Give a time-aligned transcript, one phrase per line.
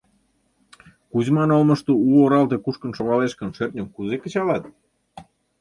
[1.11, 4.63] Кузьман олмышто у оралте кушкын шогалеш гын, шӧртньым кузе кычалат?